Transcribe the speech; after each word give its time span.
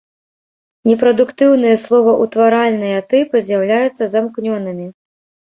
Непрадуктыўныя 0.91 1.75
словаўтваральныя 1.83 2.99
тыпы 3.13 3.37
з'яўляюцца 3.51 4.03
замкнёнымі. 4.15 4.87